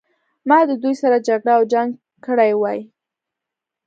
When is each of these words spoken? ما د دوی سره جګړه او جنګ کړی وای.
ما 0.49 0.59
د 0.69 0.71
دوی 0.81 0.93
سره 1.01 1.17
جګړه 1.27 1.51
او 1.57 1.63
جنګ 1.71 1.89
کړی 2.25 2.51
وای. 2.55 2.79